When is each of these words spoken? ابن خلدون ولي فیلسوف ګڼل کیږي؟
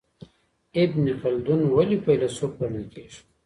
ابن 0.83 1.05
خلدون 1.21 1.59
ولي 1.75 1.97
فیلسوف 2.05 2.51
ګڼل 2.59 2.83
کیږي؟ 2.93 3.19